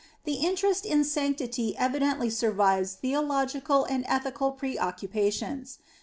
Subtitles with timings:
[0.23, 5.77] The interest in sanctity evidently survives theological and ethical pre occupations.